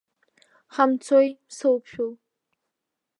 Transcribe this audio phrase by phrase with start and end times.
[0.75, 2.11] Ҳамцои, соуԥшәыл!